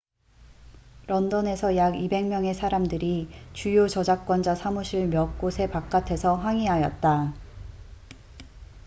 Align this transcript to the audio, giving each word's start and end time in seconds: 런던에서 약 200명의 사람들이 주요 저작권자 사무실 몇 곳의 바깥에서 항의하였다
런던에서 1.05 1.75
약 1.75 1.93
200명의 1.93 2.55
사람들이 2.55 3.29
주요 3.53 3.87
저작권자 3.87 4.55
사무실 4.55 5.05
몇 5.07 5.37
곳의 5.37 5.69
바깥에서 5.69 6.33
항의하였다 6.37 7.33